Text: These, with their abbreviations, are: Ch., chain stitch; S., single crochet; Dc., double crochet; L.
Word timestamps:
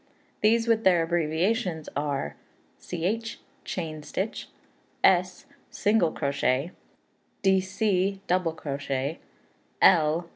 These, 0.41 0.67
with 0.67 0.83
their 0.83 1.03
abbreviations, 1.03 1.87
are: 1.95 2.35
Ch., 2.79 3.39
chain 3.63 4.01
stitch; 4.01 4.49
S., 5.03 5.45
single 5.69 6.11
crochet; 6.11 6.71
Dc., 7.43 8.17
double 8.25 8.53
crochet; 8.53 9.19
L. 9.79 10.27